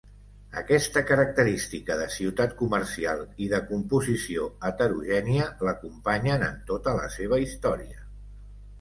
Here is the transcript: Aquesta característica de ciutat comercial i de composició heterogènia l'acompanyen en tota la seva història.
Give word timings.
Aquesta 0.59 1.03
característica 1.09 1.97
de 1.99 2.07
ciutat 2.13 2.55
comercial 2.63 3.23
i 3.45 3.51
de 3.53 3.61
composició 3.69 4.49
heterogènia 4.73 5.53
l'acompanyen 5.69 6.51
en 6.51 6.61
tota 6.75 7.01
la 7.05 7.09
seva 7.21 7.45
història. 7.49 8.07